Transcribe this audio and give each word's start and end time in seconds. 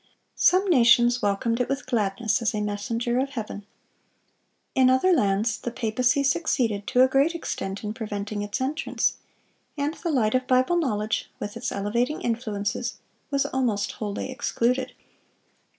Some 0.33 0.67
nations 0.67 1.21
welcomed 1.21 1.61
it 1.61 1.69
with 1.69 1.85
gladness, 1.85 2.41
as 2.41 2.55
a 2.55 2.61
messenger 2.61 3.19
of 3.19 3.29
Heaven. 3.29 3.67
In 4.73 4.89
other 4.89 5.13
lands, 5.13 5.59
the 5.59 5.69
papacy 5.69 6.23
succeeded 6.23 6.87
to 6.87 7.03
a 7.03 7.07
great 7.07 7.35
extent 7.35 7.83
in 7.83 7.93
preventing 7.93 8.41
its 8.41 8.59
entrance; 8.59 9.17
and 9.77 9.93
the 9.93 10.09
light 10.09 10.33
of 10.33 10.47
Bible 10.47 10.77
knowledge, 10.77 11.29
with 11.39 11.55
its 11.55 11.71
elevating 11.71 12.21
influences, 12.23 12.95
was 13.29 13.45
almost 13.45 13.91
wholly 13.91 14.31
excluded. 14.31 14.93